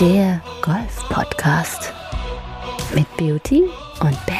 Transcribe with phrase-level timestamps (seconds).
[0.00, 1.92] Der Golf-Podcast
[2.94, 3.64] mit Beauty
[4.00, 4.39] und Benny.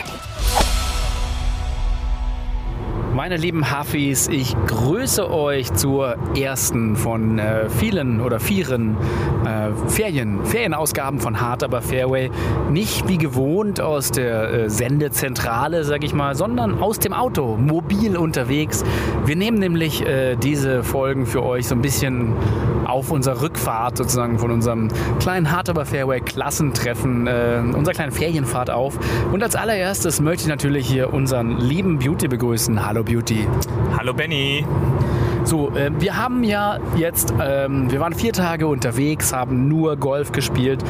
[3.21, 8.97] Meine lieben Hafis, ich grüße euch zur ersten von äh, vielen oder vieren
[9.45, 12.31] äh, Ferien, Ferienausgaben von Hard Aber Fairway.
[12.71, 18.17] Nicht wie gewohnt aus der äh, Sendezentrale, sag ich mal, sondern aus dem Auto, mobil
[18.17, 18.85] unterwegs.
[19.27, 22.33] Wir nehmen nämlich äh, diese Folgen für euch so ein bisschen
[22.87, 24.89] auf unserer Rückfahrt sozusagen von unserem
[25.21, 28.99] kleinen Hard Aber Fairway Klassentreffen, äh, unserer kleinen Ferienfahrt auf.
[29.31, 32.87] Und als allererstes möchte ich natürlich hier unseren lieben Beauty begrüßen.
[32.87, 33.45] Hallo Beauty.
[33.99, 34.65] Hallo Benny.
[35.43, 40.31] So, äh, wir haben ja jetzt, ähm, wir waren vier Tage unterwegs, haben nur Golf
[40.31, 40.85] gespielt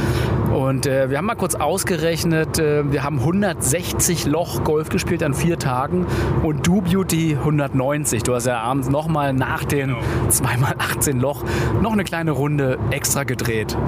[0.53, 5.33] und äh, wir haben mal kurz ausgerechnet, äh, wir haben 160 Loch Golf gespielt an
[5.33, 6.07] vier Tagen
[6.43, 8.23] und du Beauty 190.
[8.23, 9.97] Du hast ja abends nochmal nach den
[10.29, 11.43] zweimal 18 Loch
[11.81, 13.79] noch eine kleine Runde extra gedreht.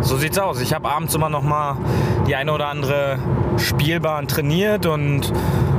[0.00, 0.60] So sieht's aus.
[0.60, 1.76] Ich habe abends immer noch mal
[2.28, 3.18] die eine oder andere
[3.56, 5.32] Spielbahn trainiert und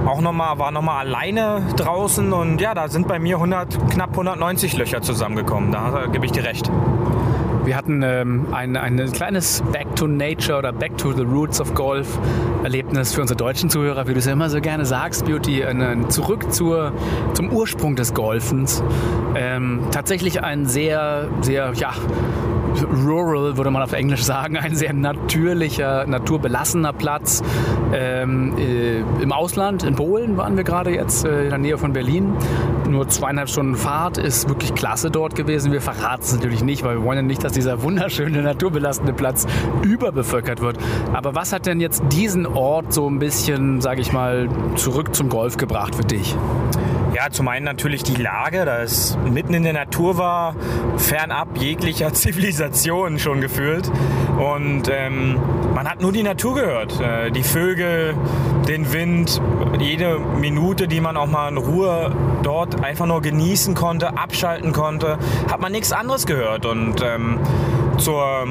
[0.05, 3.91] auch noch mal, war noch mal alleine draußen und ja, da sind bei mir 100,
[3.91, 5.71] knapp 190 Löcher zusammengekommen.
[5.71, 6.71] Da gebe ich dir recht.
[7.63, 11.75] Wir hatten ähm, ein, ein kleines Back to Nature oder Back to the Roots of
[11.75, 12.19] Golf
[12.63, 16.09] Erlebnis für unsere deutschen Zuhörer, wie du es ja immer so gerne sagst, Beauty, ein,
[16.09, 16.91] zurück zur,
[17.33, 18.83] zum Ursprung des Golfens.
[19.35, 21.93] Ähm, tatsächlich ein sehr, sehr, ja,
[23.05, 27.43] rural, würde man auf Englisch sagen, ein sehr natürlicher, naturbelassener Platz.
[27.93, 31.93] Ähm, äh, Im Ausland, in Polen waren wir gerade jetzt, äh, in der Nähe von
[31.93, 32.33] Berlin.
[32.89, 35.71] Nur zweieinhalb Stunden Fahrt ist wirklich klasse dort gewesen.
[35.71, 39.47] Wir verraten es natürlich nicht, weil wir wollen ja nicht, dass dieser wunderschöne, naturbelastende Platz
[39.83, 40.77] überbevölkert wird.
[41.13, 45.29] Aber was hat denn jetzt diesen Ort so ein bisschen, sage ich mal, zurück zum
[45.29, 46.35] Golf gebracht für dich?
[47.21, 50.55] Ja, zum einen natürlich die Lage, da es mitten in der Natur war,
[50.97, 53.91] fernab jeglicher Zivilisation schon gefühlt.
[54.39, 55.39] Und ähm,
[55.75, 56.99] man hat nur die Natur gehört.
[56.99, 58.15] Äh, die Vögel,
[58.67, 59.39] den Wind,
[59.77, 62.11] jede Minute, die man auch mal in Ruhe
[62.41, 66.65] dort einfach nur genießen konnte, abschalten konnte, hat man nichts anderes gehört.
[66.65, 67.37] Und ähm,
[67.99, 68.47] zur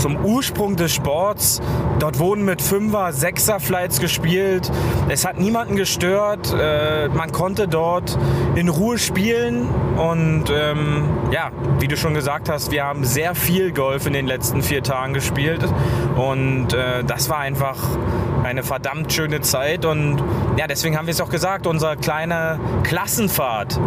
[0.00, 1.60] zum Ursprung des Sports.
[1.98, 4.70] Dort wurden mit Fünfer, Sechser Flights gespielt.
[5.08, 6.54] Es hat niemanden gestört.
[6.58, 8.18] Äh, man konnte dort
[8.54, 9.68] in Ruhe spielen.
[9.96, 14.26] Und ähm, ja, wie du schon gesagt hast, wir haben sehr viel Golf in den
[14.26, 15.64] letzten vier Tagen gespielt.
[16.16, 17.76] Und äh, das war einfach
[18.42, 19.84] eine verdammt schöne Zeit.
[19.84, 20.22] Und
[20.56, 23.78] ja, deswegen haben wir es auch gesagt, unsere kleine Klassenfahrt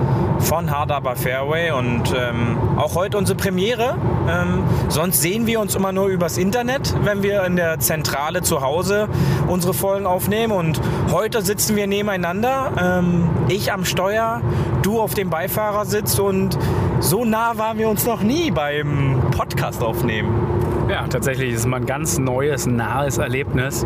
[0.44, 3.98] von Hard Aber Fairway und ähm, auch heute unsere Premiere.
[4.30, 8.62] Ähm, sonst sehen wir uns immer nur übers Internet, wenn wir in der Zentrale zu
[8.62, 9.08] Hause
[9.48, 10.54] unsere Folgen aufnehmen.
[10.54, 10.82] Und
[11.12, 12.72] heute sitzen wir nebeneinander.
[12.80, 14.42] Ähm, ich am Steuer,
[14.82, 16.58] du auf dem Beifahrersitz und
[17.00, 20.54] so nah waren wir uns noch nie beim Podcast aufnehmen.
[20.90, 23.86] Ja, tatsächlich ist es mal ein ganz neues, nahes Erlebnis.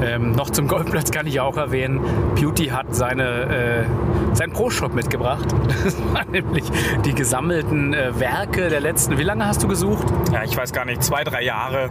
[0.00, 2.00] Ähm, noch zum Golfplatz kann ich auch erwähnen,
[2.36, 3.84] Beauty hat seine, äh,
[4.34, 5.48] seinen Pro-Shop mitgebracht.
[5.88, 6.64] Das waren nämlich
[7.06, 10.06] die gesammelten äh, Werke der letzten, wie lange hast du gesucht?
[10.30, 11.88] Ja, ich weiß gar nicht, zwei, drei Jahre.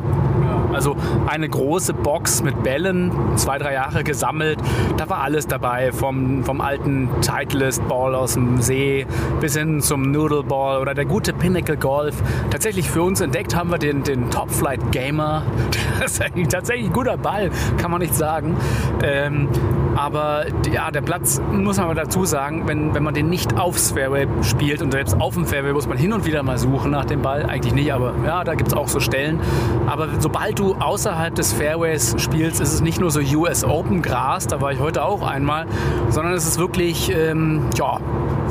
[0.72, 4.60] Also eine große Box mit Bällen, zwei, drei Jahre gesammelt.
[4.98, 9.08] Da war alles dabei, vom, vom alten Titleist Ball aus dem See
[9.40, 12.22] bis hin zum Noodle Ball oder der gute Pinnacle Golf.
[12.52, 15.44] Tatsächlich für uns entdeckt haben wir den, den Top Flight Gamer.
[16.00, 17.50] Das ist eigentlich tatsächlich ein guter Ball,
[17.80, 18.56] kann man nicht sagen.
[19.02, 19.50] Ähm,
[19.96, 23.87] aber ja, der Platz, muss man aber dazu sagen, wenn, wenn man den nicht aufs
[23.92, 27.06] Fairway spielt und selbst auf dem Fairway muss man hin und wieder mal suchen nach
[27.06, 27.46] dem Ball.
[27.46, 29.40] Eigentlich nicht, aber ja, da gibt es auch so Stellen.
[29.86, 34.48] Aber sobald du außerhalb des Fairways spielst, ist es nicht nur so US Open Gras,
[34.48, 35.66] da war ich heute auch einmal,
[36.10, 38.00] sondern es ist wirklich, ähm, ja,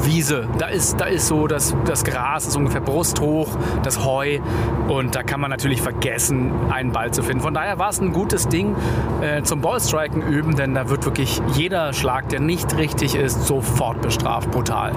[0.02, 0.46] Wiese.
[0.58, 3.48] Da ist, da ist so, das, das Gras ist ungefähr brusthoch,
[3.82, 4.38] das Heu
[4.88, 7.42] und da kann man natürlich vergessen, einen Ball zu finden.
[7.42, 8.76] Von daher war es ein gutes Ding
[9.22, 14.00] äh, zum Ballstriken üben, denn da wird wirklich jeder Schlag, der nicht richtig ist, sofort
[14.02, 14.50] bestraft.
[14.50, 14.92] Brutal.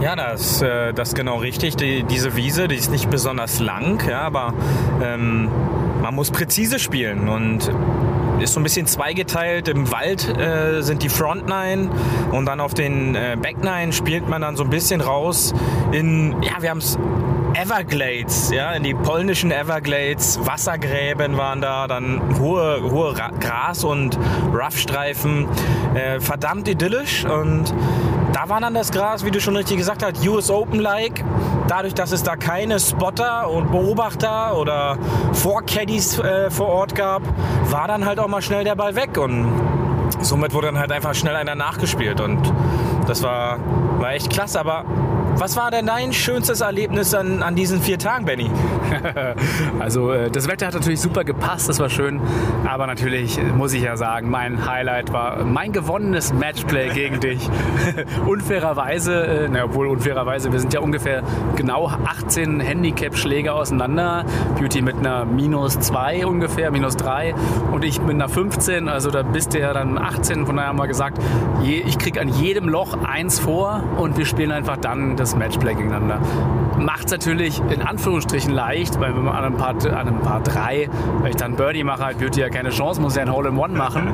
[0.00, 1.76] Ja, das, äh, das ist genau richtig.
[1.76, 4.52] Die, diese Wiese, die ist nicht besonders lang, ja, aber
[5.02, 5.48] ähm,
[6.02, 7.70] man muss präzise spielen und
[8.40, 9.68] ist so ein bisschen zweigeteilt.
[9.68, 11.90] Im Wald äh, sind die Front Nine
[12.32, 15.54] und dann auf den äh, Back Nine spielt man dann so ein bisschen raus
[15.92, 16.98] in, ja, wir haben es
[17.54, 24.18] Everglades, ja, in die polnischen Everglades, Wassergräben waren da, dann hohe, hohe Gras- und
[24.52, 25.46] Roughstreifen,
[25.94, 27.72] äh, verdammt idyllisch und
[28.44, 31.24] da war dann das Gras, wie du schon richtig gesagt hast, US Open-like.
[31.66, 34.98] Dadurch, dass es da keine Spotter und Beobachter oder
[35.32, 37.22] Vorcaddies äh, vor Ort gab,
[37.70, 39.50] war dann halt auch mal schnell der Ball weg und
[40.20, 42.52] somit wurde dann halt einfach schnell einer nachgespielt und
[43.06, 43.58] das war,
[43.98, 44.84] war echt klasse, aber
[45.36, 48.50] was war denn dein schönstes Erlebnis an, an diesen vier Tagen, Benny?
[49.80, 52.20] also äh, das Wetter hat natürlich super gepasst, das war schön.
[52.64, 57.48] Aber natürlich muss ich ja sagen, mein Highlight war mein gewonnenes Matchplay gegen dich.
[58.26, 61.22] unfairerweise, äh, na, obwohl unfairerweise, wir sind ja ungefähr
[61.56, 64.24] genau 18 Handicap-Schläge auseinander.
[64.58, 67.34] Beauty mit einer minus 2 ungefähr, minus 3
[67.72, 68.88] und ich mit einer 15.
[68.88, 70.46] Also da bist du ja dann 18.
[70.46, 71.18] Von daher haben wir gesagt,
[71.62, 76.20] ich kriege an jedem Loch eins vor und wir spielen einfach dann das Matchplay gegeneinander.
[76.78, 80.52] Macht es natürlich in Anführungsstrichen leicht, weil wenn man an einem Part, an einem Part
[80.52, 80.88] 3,
[81.22, 83.56] wenn ich dann Birdie mache, hat Beauty ja keine Chance, muss ja ein Hole in
[83.56, 84.12] One machen.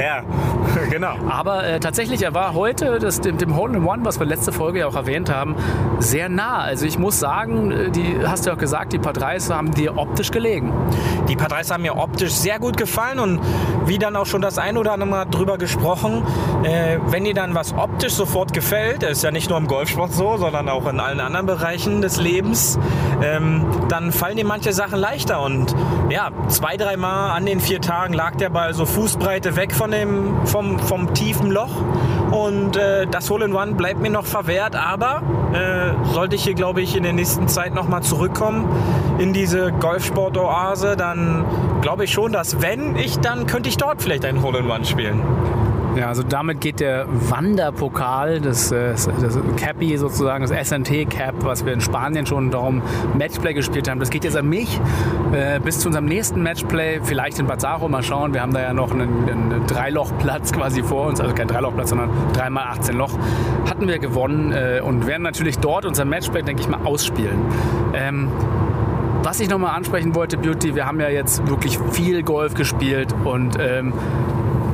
[0.00, 0.22] Ja,
[0.90, 1.14] genau.
[1.28, 4.52] Aber äh, tatsächlich, er war heute das, dem, dem Hole in One, was wir letzte
[4.52, 5.56] Folge ja auch erwähnt haben,
[5.98, 6.58] sehr nah.
[6.58, 9.72] Also ich muss sagen, äh, die hast du ja auch gesagt, die Part 3s haben
[9.72, 10.72] dir optisch gelegen.
[11.28, 13.40] Die Part 3s haben mir optisch sehr gut gefallen und
[13.86, 16.22] wie dann auch schon das ein oder andere Mal drüber gesprochen,
[16.62, 20.36] äh, wenn dir dann was optisch sofort gefällt, ist ja nicht nur im Golfsport so,
[20.36, 22.78] sondern auch in allen anderen Bereichen des Lebens,
[23.22, 25.42] ähm, dann fallen dir manche Sachen leichter.
[25.42, 25.74] Und
[26.08, 30.46] ja, zwei, dreimal an den vier Tagen lag der Ball so Fußbreite weg von dem,
[30.46, 31.70] vom, vom tiefen Loch.
[32.30, 35.22] Und äh, das Hole in One bleibt mir noch verwehrt, aber
[35.52, 38.68] äh, sollte ich hier, glaube ich, in der nächsten Zeit nochmal zurückkommen
[39.18, 41.44] in diese Golfsport-Oase, dann
[41.82, 44.84] glaube ich schon, dass wenn ich, dann könnte ich dort vielleicht ein Hole in One
[44.84, 45.20] spielen.
[45.96, 51.34] Ja, also damit geht der Wanderpokal, das, äh, das, das Cappy sozusagen, das SNT Cap,
[51.40, 52.82] was wir in Spanien schon darum
[53.18, 54.80] Matchplay gespielt haben, das geht jetzt an mich
[55.32, 58.34] äh, bis zu unserem nächsten Matchplay, vielleicht in Bazaro, mal schauen.
[58.34, 62.10] Wir haben da ja noch einen, einen Dreilochplatz quasi vor uns, also kein Dreilochplatz, sondern
[62.34, 63.18] dreimal 18 Loch,
[63.68, 67.38] hatten wir gewonnen äh, und werden natürlich dort unser Matchplay, denke ich mal, ausspielen.
[67.94, 68.28] Ähm,
[69.22, 73.58] was ich nochmal ansprechen wollte, Beauty, wir haben ja jetzt wirklich viel Golf gespielt und
[73.60, 73.92] ähm,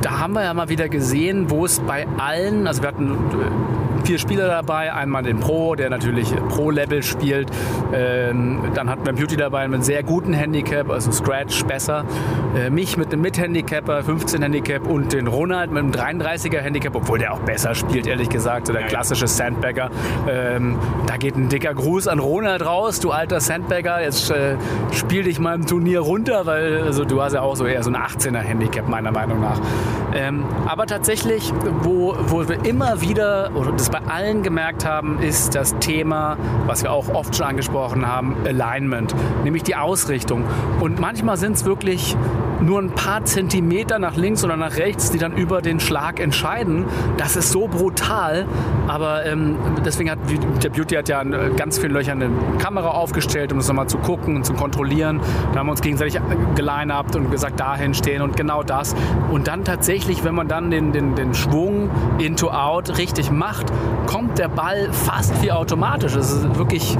[0.01, 3.86] da haben wir ja mal wieder gesehen, wo es bei allen, also wir hatten äh,
[4.07, 7.51] vier Spieler dabei, einmal den Pro, der natürlich Pro-Level spielt,
[7.93, 12.05] ähm, dann hatten wir Beauty dabei mit einem sehr guten Handicap, also Scratch besser,
[12.55, 17.19] äh, mich mit einem Mit-Handicapper, 15 Handicap und den Ronald mit einem 33er Handicap, obwohl
[17.19, 19.91] der auch besser spielt, ehrlich gesagt, so der klassische Sandbagger.
[20.29, 24.55] Ähm, da geht ein dicker Gruß an Ronald raus, du alter Sandbagger, jetzt äh,
[24.93, 27.91] spiel dich mal im Turnier runter, weil also, du hast ja auch so eher so
[27.91, 29.59] ein 18er Handicap meiner Meinung nach.
[30.15, 31.51] Ähm, aber tatsächlich,
[31.81, 36.83] wo, wo wir immer wieder, oder das bei allen gemerkt haben, ist das Thema, was
[36.83, 40.43] wir auch oft schon angesprochen haben, Alignment, nämlich die Ausrichtung.
[40.79, 42.15] Und manchmal sind es wirklich
[42.61, 46.85] nur ein paar Zentimeter nach links oder nach rechts, die dann über den Schlag entscheiden.
[47.17, 48.45] Das ist so brutal.
[48.87, 50.19] Aber ähm, deswegen hat
[50.63, 53.97] der Beauty hat ja an ganz vielen Löchern eine Kamera aufgestellt, um das nochmal zu
[53.97, 55.19] gucken und zu kontrollieren.
[55.53, 56.19] Da haben wir uns gegenseitig
[56.55, 58.95] geline-upt und gesagt, dahin stehen und genau das.
[59.31, 63.67] Und dann tatsächlich, wenn man dann den, den, den Schwung into out richtig macht,
[64.05, 66.15] kommt der Ball fast wie automatisch.
[66.15, 66.97] Es ist wirklich,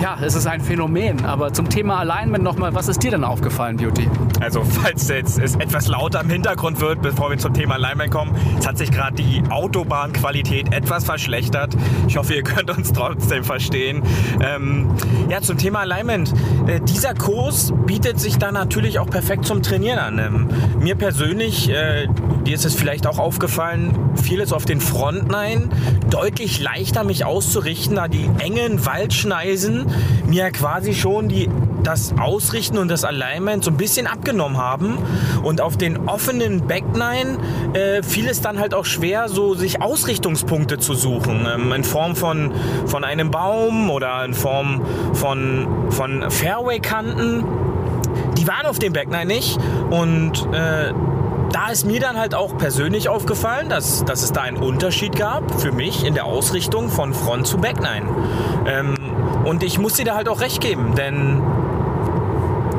[0.00, 1.24] ja, es ist ein Phänomen.
[1.24, 4.08] Aber zum Thema Alignment nochmal, was ist dir denn aufgefallen, Beauty?
[4.40, 8.34] Also falls jetzt es etwas lauter im Hintergrund wird, bevor wir zum Thema Alignment kommen,
[8.58, 11.76] es hat sich gerade die Autobahnqualität etwas verschlechtert.
[12.08, 14.02] Ich hoffe, ihr könnt uns trotzdem verstehen.
[14.40, 14.94] Ähm,
[15.28, 16.32] ja, zum Thema Alignment.
[16.66, 20.18] Äh, dieser Kurs bietet sich da natürlich auch perfekt zum Trainieren an.
[20.18, 20.48] Ähm,
[20.78, 22.06] mir persönlich, äh,
[22.46, 25.68] dir ist es vielleicht auch aufgefallen, fiel es auf den Frontline
[26.08, 29.86] deutlich leichter, mich auszurichten, da die engen Waldschneisen
[30.26, 31.48] mir quasi schon die
[31.82, 34.69] das Ausrichten und das Alignment so ein bisschen abgenommen haben.
[35.42, 37.38] Und auf den offenen Backline
[37.72, 41.46] äh, fiel es dann halt auch schwer, so sich Ausrichtungspunkte zu suchen.
[41.52, 42.52] Ähm, in Form von,
[42.86, 44.82] von einem Baum oder in Form
[45.14, 47.44] von, von Fairway-Kanten.
[48.36, 49.58] Die waren auf dem Backline nicht.
[49.90, 50.92] Und äh,
[51.52, 55.60] da ist mir dann halt auch persönlich aufgefallen, dass, dass es da einen Unterschied gab
[55.60, 58.06] für mich in der Ausrichtung von Front zu Backline.
[58.66, 58.94] Ähm,
[59.44, 61.42] und ich muss dir da halt auch recht geben, denn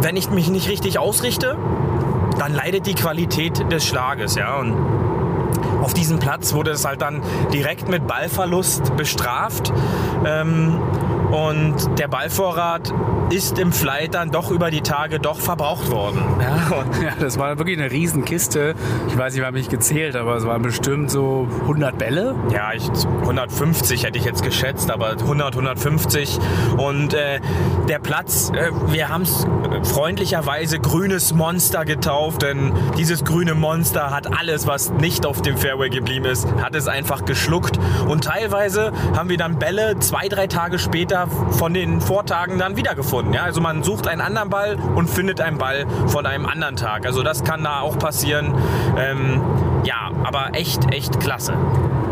[0.01, 1.57] wenn ich mich nicht richtig ausrichte,
[2.41, 4.57] dann leidet die Qualität des Schlages, ja.
[4.57, 4.74] Und
[5.91, 7.21] auf diesem Platz wurde es halt dann
[7.51, 9.74] direkt mit Ballverlust bestraft.
[10.25, 10.79] Ähm,
[11.31, 12.93] und der Ballvorrat
[13.31, 16.21] ist im Flight dann doch über die Tage doch verbraucht worden.
[16.39, 18.75] Ja, ja das war wirklich eine Riesenkiste.
[19.07, 22.36] Ich weiß nicht, ich habe nicht gezählt, aber es waren bestimmt so 100 Bälle.
[22.53, 22.83] Ja, ich,
[23.21, 26.39] 150 hätte ich jetzt geschätzt, aber 100, 150.
[26.77, 27.39] Und äh,
[27.88, 29.48] der Platz, äh, wir haben es
[29.83, 35.89] freundlicherweise grünes Monster getauft, denn dieses grüne Monster hat alles, was nicht auf dem Fairway
[35.89, 37.79] geblieben ist, hat es einfach geschluckt.
[38.07, 43.33] Und teilweise haben wir dann Bälle zwei, drei Tage später von den Vortagen dann wiedergefunden.
[43.33, 43.43] Ja?
[43.43, 47.05] Also man sucht einen anderen Ball und findet einen Ball von einem anderen Tag.
[47.05, 48.53] Also das kann da auch passieren.
[48.97, 49.41] Ähm,
[49.83, 51.53] ja, aber echt, echt klasse.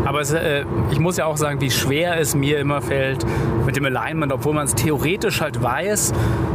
[0.04, 3.24] Aber es, äh, ich muss ja auch sagen, wie schwer es mir immer fällt
[3.66, 6.12] mit dem Alignment, obwohl man es theoretisch halt weiß.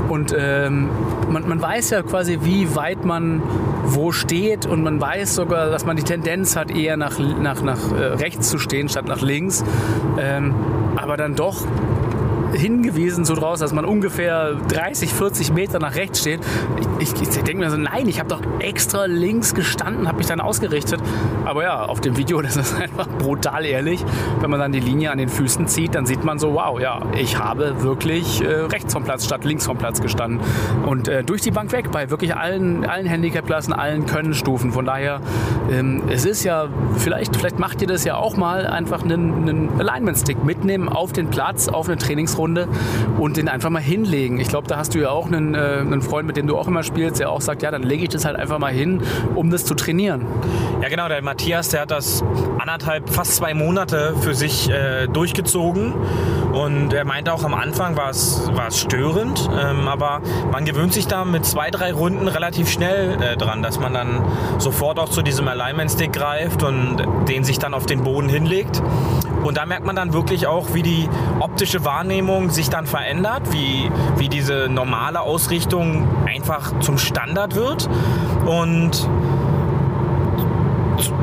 [0.10, 0.89] Und ähm,
[1.29, 3.41] man, man weiß ja quasi, wie weit man
[3.88, 7.91] wo steht und man weiß sogar, dass man die Tendenz hat, eher nach, nach, nach
[7.91, 9.63] äh, rechts zu stehen statt nach links.
[10.17, 10.53] Ähm,
[10.96, 11.65] aber dann doch
[12.55, 16.39] hingewiesen so draus, dass man ungefähr 30, 40 Meter nach rechts steht.
[17.00, 20.27] Ich, ich, ich denke mir so, nein, ich habe doch extra links gestanden, habe mich
[20.27, 21.00] dann ausgerichtet.
[21.45, 24.03] Aber ja, auf dem Video, das ist einfach brutal ehrlich.
[24.39, 27.01] Wenn man dann die Linie an den Füßen zieht, dann sieht man so, wow, ja,
[27.15, 30.39] ich habe wirklich äh, rechts vom Platz statt links vom Platz gestanden.
[30.85, 34.71] Und äh, durch die Bank weg, bei wirklich allen, allen Handicap-Klassen, allen Können-Stufen.
[34.71, 35.21] Von daher,
[35.71, 39.69] ähm, es ist ja, vielleicht, vielleicht macht ihr das ja auch mal, einfach einen, einen
[39.79, 42.67] Alignment-Stick mitnehmen auf den Platz, auf eine Trainingsrunde Runde
[43.17, 44.39] und den einfach mal hinlegen.
[44.39, 46.67] Ich glaube, da hast du ja auch einen, äh, einen Freund, mit dem du auch
[46.67, 49.01] immer spielst, der auch sagt, ja, dann lege ich das halt einfach mal hin,
[49.33, 50.25] um das zu trainieren.
[50.81, 51.07] Ja, genau.
[51.07, 52.23] Der Matthias, der hat das
[52.59, 55.93] anderthalb, fast zwei Monate für sich äh, durchgezogen
[56.55, 60.21] und er meinte auch am Anfang war es, störend, ähm, aber
[60.51, 64.23] man gewöhnt sich da mit zwei, drei Runden relativ schnell äh, dran, dass man dann
[64.57, 68.81] sofort auch zu diesem Alignment Stick greift und den sich dann auf den Boden hinlegt.
[69.45, 71.07] Und da merkt man dann wirklich auch, wie die
[71.39, 77.87] optische Wahrnehmung sich dann verändert, wie, wie diese normale Ausrichtung einfach zum Standard wird.
[78.47, 79.07] Und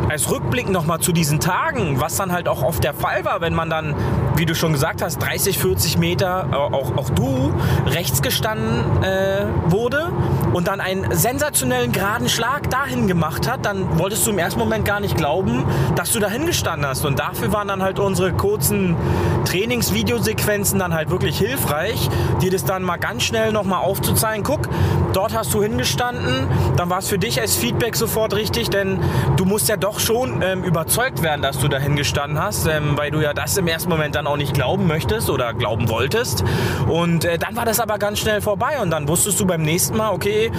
[0.08, 3.54] als Rückblick nochmal zu diesen Tagen, was dann halt auch oft der Fall war, wenn
[3.54, 3.94] man dann,
[4.42, 7.54] wie du schon gesagt hast, 30, 40 Meter, äh, auch, auch du,
[7.86, 10.10] rechts gestanden äh, wurde
[10.52, 14.84] und dann einen sensationellen geraden Schlag dahin gemacht hat, dann wolltest du im ersten Moment
[14.84, 17.04] gar nicht glauben, dass du dahin gestanden hast.
[17.04, 18.96] Und dafür waren dann halt unsere kurzen
[19.44, 24.42] Trainingsvideosequenzen dann halt wirklich hilfreich, dir das dann mal ganz schnell nochmal aufzuzeigen.
[24.42, 24.68] Guck,
[25.12, 29.00] dort hast du hingestanden, dann war es für dich als Feedback sofort richtig, denn
[29.36, 33.10] du musst ja doch schon ähm, überzeugt werden, dass du dahin gestanden hast, ähm, weil
[33.10, 36.44] du ja das im ersten Moment dann auch nicht glauben möchtest oder glauben wolltest.
[36.88, 39.96] Und äh, dann war das aber ganz schnell vorbei und dann wusstest du beim nächsten
[39.96, 40.50] Mal, okay,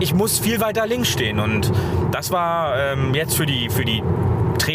[0.00, 1.38] ich muss viel weiter links stehen.
[1.38, 1.72] Und
[2.12, 4.02] das war ähm, jetzt für die, für die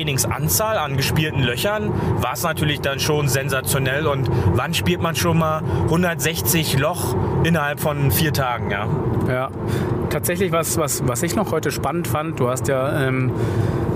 [0.02, 1.92] Trainingsanzahl an gespielten Löchern
[2.24, 4.08] war es natürlich dann schon sensationell.
[4.08, 8.72] Und wann spielt man schon mal 160 Loch innerhalb von vier Tagen?
[8.72, 8.88] Ja,
[9.28, 9.52] ja.
[10.12, 13.32] Tatsächlich was, was, was ich noch heute spannend fand, du hast ja ähm,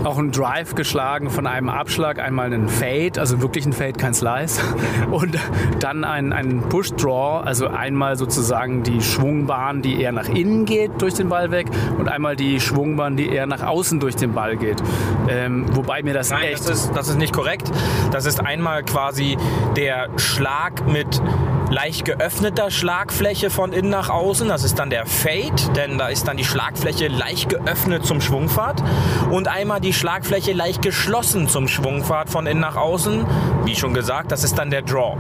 [0.06, 4.14] auch einen Drive geschlagen von einem Abschlag, einmal einen Fade, also wirklich ein Fade, kein
[4.14, 4.62] Slice,
[5.12, 5.38] und
[5.80, 11.16] dann einen, einen Push-Draw, also einmal sozusagen die Schwungbahn, die eher nach innen geht durch
[11.16, 11.68] den Ball weg
[11.98, 14.82] und einmal die Schwungbahn, die eher nach außen durch den Ball geht.
[15.28, 16.70] Ähm, wobei mir das Nein, echt...
[16.70, 17.72] Das ist, das ist nicht korrekt.
[18.12, 19.38] Das ist einmal quasi
[19.76, 21.22] der Schlag mit
[21.70, 24.48] leicht geöffneter Schlagfläche von innen nach außen.
[24.48, 28.84] Das ist dann der Fade, denn da ist dann die Schlagfläche leicht geöffnet zum Schwungfahrt.
[29.32, 33.26] Und einmal die Schlagfläche leicht geschlossen zum Schwungfahrt von innen nach außen.
[33.66, 35.18] Wie schon gesagt, das ist dann der Draw.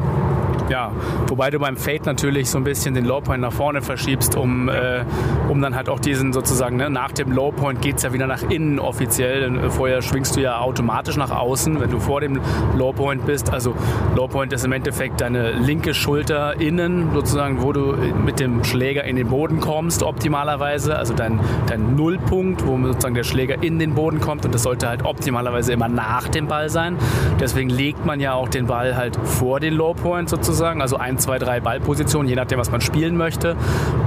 [0.67, 0.91] Ja,
[1.27, 5.05] wobei du beim Fade natürlich so ein bisschen den Lowpoint nach vorne verschiebst, um, äh,
[5.47, 8.41] um dann halt auch diesen sozusagen, ne, nach dem Lowpoint geht es ja wieder nach
[8.49, 9.41] innen offiziell.
[9.41, 12.41] Denn äh, vorher schwingst du ja automatisch nach außen, wenn du vor dem
[12.75, 13.53] Lowpoint bist.
[13.53, 13.75] Also
[14.15, 17.93] Lowpoint ist im Endeffekt deine linke Schulter innen, sozusagen, wo du
[18.25, 20.97] mit dem Schläger in den Boden kommst, optimalerweise.
[20.97, 24.45] Also dein, dein Nullpunkt, wo sozusagen der Schläger in den Boden kommt.
[24.45, 26.97] Und das sollte halt optimalerweise immer nach dem Ball sein.
[27.39, 31.21] Deswegen legt man ja auch den Ball halt vor den Lowpoint sozusagen sozusagen, also 1,
[31.21, 33.57] 2, 3 Ballpositionen, je nachdem, was man spielen möchte.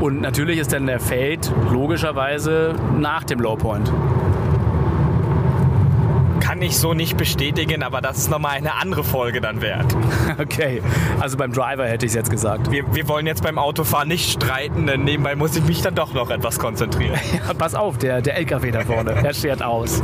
[0.01, 1.41] Und natürlich ist dann der Fade
[1.71, 3.93] logischerweise nach dem Lowpoint
[6.49, 9.95] kann ich so nicht bestätigen, aber das ist nochmal eine andere Folge dann wert.
[10.39, 10.83] Okay,
[11.19, 12.71] also beim Driver hätte ich es jetzt gesagt.
[12.71, 16.15] Wir, wir wollen jetzt beim Autofahren nicht streiten, denn nebenbei muss ich mich dann doch
[16.15, 17.19] noch etwas konzentrieren.
[17.47, 20.03] Ja, pass auf, der, der LKW da vorne, der steht aus.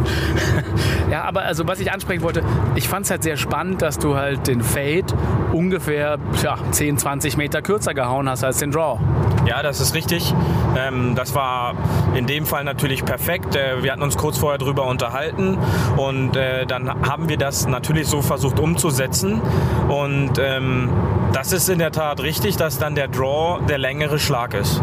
[1.11, 2.43] ja, aber also was ich ansprechen wollte,
[2.75, 5.07] ich fand es halt sehr spannend, dass du halt den Fade
[5.53, 8.99] ungefähr ja, 10, 20 Meter kürzer gehauen hast als den Draw.
[9.47, 10.35] Ja, das ist richtig.
[10.77, 11.75] Ähm, das war
[12.15, 13.55] in dem Fall natürlich perfekt.
[13.55, 15.59] Äh, wir hatten uns kurz vorher drüber unterhalten
[15.97, 19.41] und äh, dann haben wir das natürlich so versucht umzusetzen.
[19.88, 20.91] Und ähm,
[21.33, 24.83] das ist in der Tat richtig, dass dann der Draw der längere Schlag ist.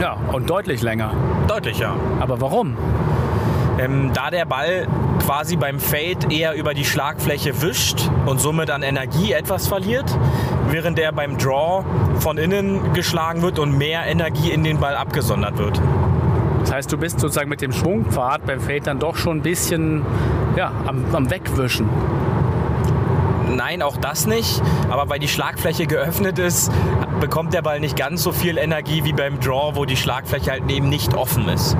[0.00, 1.12] Ja, und deutlich länger.
[1.46, 1.94] Deutlich, ja.
[2.20, 2.76] Aber warum?
[3.78, 4.86] Ähm, da der Ball
[5.24, 10.06] quasi beim Fade eher über die Schlagfläche wischt und somit an Energie etwas verliert,
[10.68, 11.84] während er beim Draw
[12.18, 15.80] von innen geschlagen wird und mehr Energie in den Ball abgesondert wird.
[16.60, 20.04] Das heißt, du bist sozusagen mit dem Schwungpfad beim Fade dann doch schon ein bisschen
[20.56, 21.88] ja, am, am Wegwischen.
[23.56, 24.62] Nein, auch das nicht.
[24.90, 26.70] Aber weil die Schlagfläche geöffnet ist,
[27.20, 30.70] bekommt der Ball nicht ganz so viel Energie wie beim Draw, wo die Schlagfläche halt
[30.70, 31.76] eben nicht offen ist.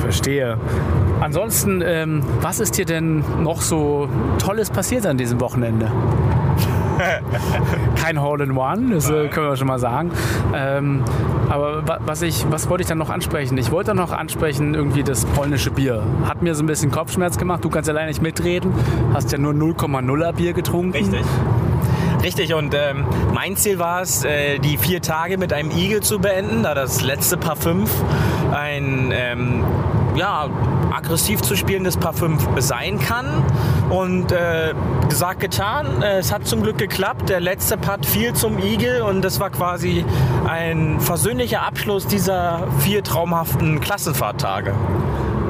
[0.00, 0.58] Verstehe.
[1.20, 5.90] Ansonsten, ähm, was ist dir denn noch so Tolles passiert an diesem Wochenende?
[8.00, 10.10] Kein Hole in One, das äh, können wir schon mal sagen.
[10.54, 11.02] Ähm,
[11.48, 13.58] aber was, ich, was wollte ich dann noch ansprechen?
[13.58, 16.02] Ich wollte noch ansprechen, irgendwie das polnische Bier.
[16.26, 17.64] Hat mir so ein bisschen Kopfschmerz gemacht.
[17.64, 18.72] Du kannst ja leider nicht mitreden.
[19.12, 20.92] Hast ja nur 0,0er Bier getrunken.
[20.92, 21.24] Richtig.
[22.22, 26.18] Richtig, und ähm, mein Ziel war es, äh, die vier Tage mit einem Igel zu
[26.18, 27.90] beenden, da das letzte Paar 5
[28.52, 29.64] ein ähm,
[30.18, 30.48] ja,
[30.90, 33.26] aggressiv zu spielendes Parfüm sein kann.
[33.90, 34.74] Und äh,
[35.08, 36.02] gesagt, getan.
[36.02, 37.28] Äh, es hat zum Glück geklappt.
[37.28, 40.04] Der letzte Part fiel zum Igel und das war quasi
[40.46, 44.74] ein versöhnlicher Abschluss dieser vier traumhaften Klassenfahrttage.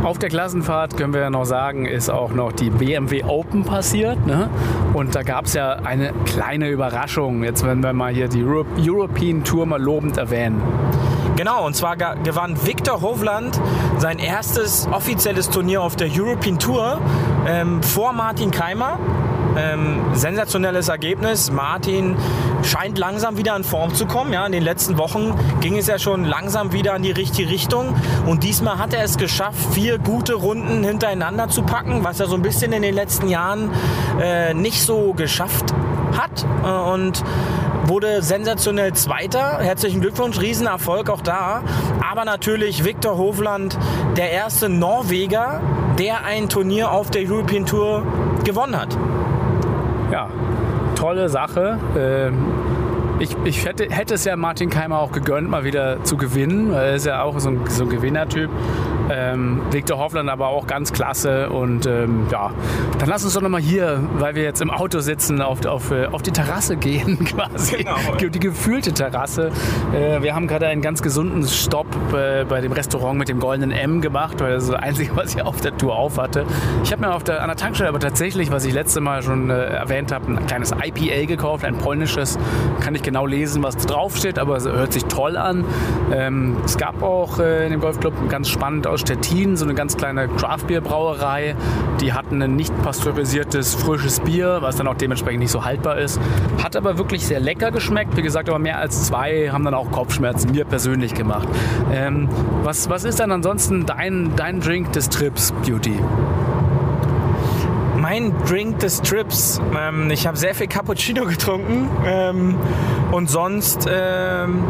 [0.05, 4.25] Auf der Klassenfahrt können wir ja noch sagen, ist auch noch die BMW Open passiert.
[4.27, 4.49] Ne?
[4.95, 7.43] Und da gab es ja eine kleine Überraschung.
[7.43, 10.63] Jetzt, wenn wir mal hier die European Tour mal lobend erwähnen.
[11.39, 13.61] Genau, und zwar gewann Viktor Hovland
[13.99, 17.01] sein erstes offizielles Turnier auf der European Tour
[17.47, 18.99] ähm, vor Martin Keimer.
[19.57, 21.53] Ähm, sensationelles Ergebnis.
[21.53, 22.17] Martin
[22.65, 24.33] scheint langsam wieder in Form zu kommen.
[24.33, 27.95] Ja, in den letzten Wochen ging es ja schon langsam wieder in die richtige Richtung.
[28.27, 32.35] Und diesmal hat er es geschafft, vier gute Runden hintereinander zu packen, was er so
[32.35, 33.71] ein bisschen in den letzten Jahren
[34.21, 35.73] äh, nicht so geschafft
[36.17, 36.45] hat.
[36.65, 37.23] Äh, und
[37.89, 39.59] wurde sensationell Zweiter.
[39.59, 41.63] Herzlichen Glückwunsch, Riesenerfolg auch da.
[42.09, 43.79] Aber natürlich Viktor Hovland,
[44.17, 45.61] der erste Norweger,
[45.99, 48.03] der ein Turnier auf der European Tour
[48.45, 48.97] gewonnen hat.
[50.13, 50.29] Ja,
[50.95, 51.79] tolle Sache.
[51.97, 52.39] Ähm
[53.21, 56.73] ich, ich hätte, hätte, es ja Martin Keimer auch gegönnt, mal wieder zu gewinnen.
[56.73, 58.51] Er ist ja auch so ein, so ein Gewinnertyp.
[59.11, 61.51] Ähm, Viktor Hoffland aber auch ganz klasse.
[61.51, 62.51] Und ähm, ja,
[62.99, 66.07] dann lass uns doch nochmal hier, weil wir jetzt im Auto sitzen, auf, auf, äh,
[66.07, 67.79] auf die Terrasse gehen quasi.
[67.79, 67.97] Genau.
[68.17, 69.51] Die gefühlte Terrasse.
[69.95, 73.71] Äh, wir haben gerade einen ganz gesunden Stopp äh, bei dem Restaurant mit dem goldenen
[73.71, 76.45] M gemacht, weil das ist das Einzige, was ich auf der Tour auf hatte.
[76.85, 79.51] Ich habe mir auf der, an der Tankstelle aber tatsächlich, was ich letzte Mal schon
[79.51, 82.39] äh, erwähnt habe, ein kleines IPA gekauft, ein polnisches.
[82.81, 85.65] Kann ich genau lesen, was draufsteht, aber es hört sich toll an.
[86.13, 89.97] Ähm, es gab auch äh, in dem Golfclub ganz spannend aus Stettin so eine ganz
[89.97, 91.55] kleine Craft-Bier-Brauerei.
[92.01, 96.21] Die hatten ein nicht pasteurisiertes, frisches Bier, was dann auch dementsprechend nicht so haltbar ist.
[96.63, 98.17] Hat aber wirklich sehr lecker geschmeckt.
[98.17, 101.49] Wie gesagt, aber mehr als zwei haben dann auch Kopfschmerzen mir persönlich gemacht.
[101.93, 102.29] Ähm,
[102.63, 105.99] was, was ist dann ansonsten dein, dein Drink des Trips, Beauty?
[107.99, 109.61] mein Drink des Trips.
[109.77, 112.57] Ähm, ich habe sehr viel Cappuccino getrunken ähm,
[113.13, 114.63] und sonst, ähm,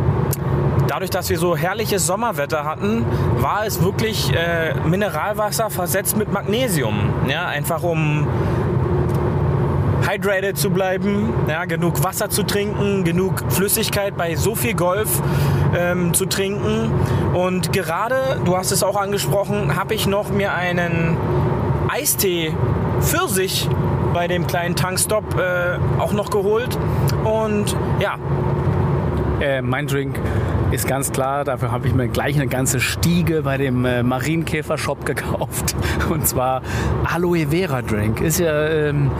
[0.88, 3.04] dadurch, dass wir so herrliches Sommerwetter hatten,
[3.40, 7.10] war es wirklich äh, Mineralwasser versetzt mit Magnesium.
[7.28, 8.26] Ja, einfach um
[10.08, 15.22] hydrated zu bleiben, ja, genug Wasser zu trinken, genug Flüssigkeit bei so viel Golf
[15.76, 16.90] ähm, zu trinken.
[17.34, 21.16] Und gerade, du hast es auch angesprochen, habe ich noch mir einen
[21.88, 22.54] Eistee
[23.00, 23.68] für sich
[24.14, 26.78] bei dem kleinen Tankstop äh, auch noch geholt.
[27.24, 28.16] Und ja.
[29.40, 30.18] Äh, mein Drink
[30.70, 35.06] ist ganz klar, dafür habe ich mir gleich eine ganze Stiege bei dem äh, Marienkäfer-Shop
[35.06, 35.74] gekauft.
[36.10, 36.62] Und zwar
[37.04, 38.20] Aloe Vera Drink.
[38.20, 39.10] Ist ja ähm,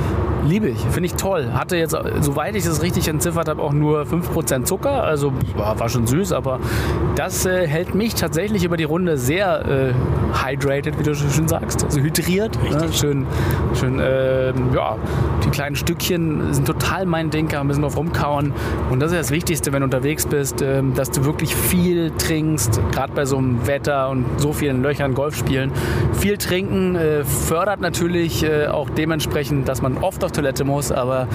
[0.46, 1.52] Liebe ich, finde ich toll.
[1.52, 5.02] Hatte jetzt, soweit ich das richtig entziffert habe, auch nur 5% Zucker.
[5.02, 6.60] Also war, war schon süß, aber
[7.16, 9.94] das äh, hält mich tatsächlich über die Runde sehr äh,
[10.44, 11.84] hydrated, wie du schon sagst.
[11.84, 12.58] Also hydriert.
[12.70, 12.92] Ne?
[12.92, 13.26] Schön,
[13.74, 14.96] schön äh, ja,
[15.44, 18.52] die kleinen Stückchen sind total mein Ding, kann ein bisschen drauf rumkauen.
[18.90, 22.80] Und das ist das Wichtigste, wenn du unterwegs bist, ähm, dass du wirklich viel trinkst,
[22.92, 25.72] gerade bei so einem Wetter und so vielen Löchern Golf spielen.
[26.12, 31.26] Viel trinken äh, fördert natürlich äh, auch dementsprechend, dass man oft auf Toilette muss, aber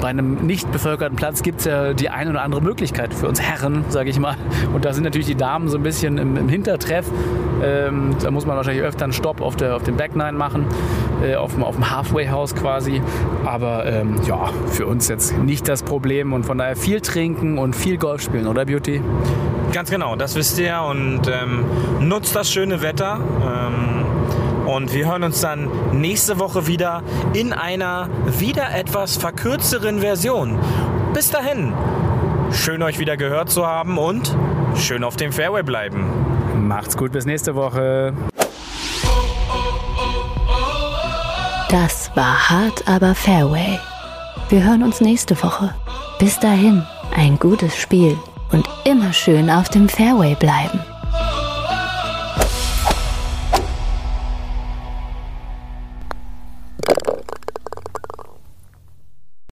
[0.00, 3.40] bei einem nicht bevölkerten Platz gibt es ja die eine oder andere Möglichkeit für uns
[3.40, 4.36] Herren, sage ich mal.
[4.72, 7.06] Und da sind natürlich die Damen so ein bisschen im, im Hintertreff.
[7.62, 10.66] Ähm, da muss man wahrscheinlich öfter einen Stopp auf, der, auf dem Backnine machen,
[11.24, 13.02] äh, auf, dem, auf dem Halfway-House quasi.
[13.44, 17.74] Aber ähm, ja, für uns jetzt nicht das Problem und von daher viel trinken und
[17.74, 19.00] viel Golf spielen, oder Beauty?
[19.72, 21.64] Ganz genau, das wisst ihr und ähm,
[22.00, 23.20] nutzt das schöne Wetter.
[24.66, 27.02] Und wir hören uns dann nächste Woche wieder
[27.32, 30.58] in einer wieder etwas verkürzeren Version.
[31.14, 31.72] Bis dahin,
[32.50, 34.36] schön euch wieder gehört zu haben und
[34.74, 36.04] schön auf dem Fairway bleiben.
[36.66, 38.12] Macht's gut, bis nächste Woche.
[41.70, 43.78] Das war hart, aber Fairway.
[44.48, 45.74] Wir hören uns nächste Woche.
[46.18, 46.84] Bis dahin,
[47.16, 48.16] ein gutes Spiel
[48.50, 50.80] und immer schön auf dem Fairway bleiben.